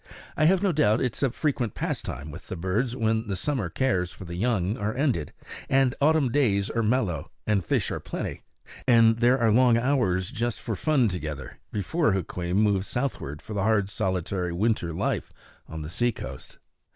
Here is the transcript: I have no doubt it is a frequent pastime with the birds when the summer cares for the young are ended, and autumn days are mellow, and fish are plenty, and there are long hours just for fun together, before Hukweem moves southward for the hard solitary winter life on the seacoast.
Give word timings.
I 0.35 0.45
have 0.45 0.63
no 0.63 0.71
doubt 0.71 0.99
it 0.99 1.15
is 1.15 1.21
a 1.21 1.29
frequent 1.29 1.75
pastime 1.75 2.31
with 2.31 2.47
the 2.47 2.55
birds 2.55 2.95
when 2.95 3.27
the 3.27 3.35
summer 3.35 3.69
cares 3.69 4.11
for 4.11 4.25
the 4.25 4.33
young 4.33 4.75
are 4.77 4.95
ended, 4.95 5.31
and 5.69 5.93
autumn 6.01 6.31
days 6.31 6.71
are 6.71 6.81
mellow, 6.81 7.29
and 7.45 7.63
fish 7.63 7.91
are 7.91 7.99
plenty, 7.99 8.41
and 8.87 9.17
there 9.19 9.37
are 9.37 9.51
long 9.51 9.77
hours 9.77 10.31
just 10.31 10.59
for 10.59 10.75
fun 10.75 11.07
together, 11.07 11.59
before 11.71 12.13
Hukweem 12.13 12.55
moves 12.55 12.87
southward 12.87 13.43
for 13.43 13.53
the 13.53 13.61
hard 13.61 13.91
solitary 13.91 14.51
winter 14.51 14.91
life 14.91 15.31
on 15.67 15.83
the 15.83 15.89
seacoast. 15.89 16.57